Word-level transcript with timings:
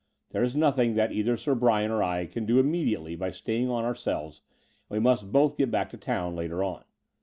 There 0.31 0.41
is 0.41 0.55
nothing 0.55 0.95
that 0.95 1.11
either 1.11 1.37
Sir 1.37 1.53
Bryan 1.53 1.91
or 1.91 2.01
I 2.01 2.25
can 2.25 2.47
do 2.47 2.57
im 2.59 2.71
mediately 2.71 3.15
by 3.15 3.29
staying 3.29 3.69
on 3.69 3.85
ourselves, 3.85 4.41
and 4.89 4.97
we 4.97 4.99
must 4.99 5.31
both 5.31 5.55
get 5.55 5.69
back 5.69 5.91
to 5.91 5.97
town 5.97 6.35
later 6.35 6.63
on. 6.63 6.83